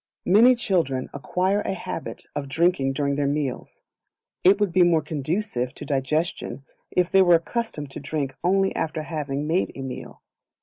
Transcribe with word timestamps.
Many 0.25 0.55
Children 0.55 1.11
acquire 1.13 1.61
a 1.61 1.73
Habit 1.75 2.25
of 2.35 2.49
Drinking 2.49 2.93
during 2.93 3.17
their 3.17 3.27
meals; 3.27 3.81
it 4.43 4.59
would 4.59 4.71
be 4.73 4.81
more 4.81 5.03
conducive 5.03 5.75
to 5.75 5.85
digestion 5.85 6.65
if 6.89 7.11
they 7.11 7.21
were 7.21 7.35
accustomed 7.35 7.91
to 7.91 7.99
drink 7.99 8.33
only 8.43 8.75
after 8.75 9.03
having 9.03 9.45
made 9.45 9.71
a 9.75 9.83
meal. 9.83 10.23